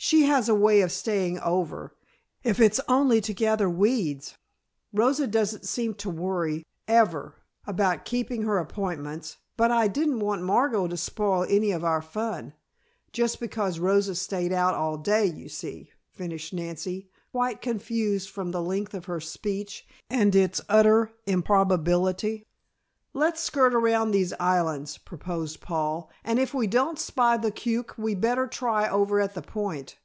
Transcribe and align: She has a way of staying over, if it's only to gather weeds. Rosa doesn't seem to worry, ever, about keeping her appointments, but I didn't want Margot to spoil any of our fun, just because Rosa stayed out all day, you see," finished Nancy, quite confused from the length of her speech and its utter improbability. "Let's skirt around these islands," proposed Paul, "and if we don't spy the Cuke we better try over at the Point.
She 0.00 0.26
has 0.26 0.48
a 0.48 0.54
way 0.54 0.82
of 0.82 0.92
staying 0.92 1.40
over, 1.40 1.92
if 2.44 2.60
it's 2.60 2.78
only 2.86 3.20
to 3.20 3.34
gather 3.34 3.68
weeds. 3.68 4.36
Rosa 4.92 5.26
doesn't 5.26 5.66
seem 5.66 5.94
to 5.94 6.08
worry, 6.08 6.64
ever, 6.86 7.34
about 7.66 8.04
keeping 8.04 8.42
her 8.42 8.58
appointments, 8.58 9.38
but 9.56 9.72
I 9.72 9.88
didn't 9.88 10.20
want 10.20 10.42
Margot 10.42 10.86
to 10.86 10.96
spoil 10.96 11.44
any 11.48 11.72
of 11.72 11.82
our 11.82 12.00
fun, 12.00 12.52
just 13.12 13.40
because 13.40 13.80
Rosa 13.80 14.14
stayed 14.14 14.52
out 14.52 14.76
all 14.76 14.98
day, 14.98 15.26
you 15.26 15.48
see," 15.48 15.90
finished 16.12 16.52
Nancy, 16.52 17.10
quite 17.32 17.60
confused 17.60 18.30
from 18.30 18.52
the 18.52 18.62
length 18.62 18.94
of 18.94 19.06
her 19.06 19.18
speech 19.18 19.84
and 20.08 20.32
its 20.36 20.60
utter 20.68 21.10
improbability. 21.26 22.44
"Let's 23.14 23.40
skirt 23.42 23.74
around 23.74 24.10
these 24.10 24.34
islands," 24.38 24.98
proposed 24.98 25.60
Paul, 25.62 26.08
"and 26.22 26.38
if 26.38 26.52
we 26.54 26.66
don't 26.68 26.98
spy 27.00 27.38
the 27.38 27.50
Cuke 27.50 27.96
we 27.96 28.14
better 28.14 28.46
try 28.46 28.88
over 28.88 29.18
at 29.18 29.34
the 29.34 29.42
Point. 29.42 29.98